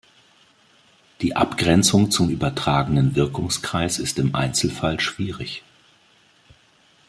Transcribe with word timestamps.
Die 1.21 1.35
Abgrenzung 1.35 2.09
zum 2.09 2.31
übertragenen 2.31 3.13
Wirkungskreis 3.15 3.99
ist 3.99 4.17
im 4.17 4.33
Einzelfall 4.33 4.99
schwierig. 4.99 5.61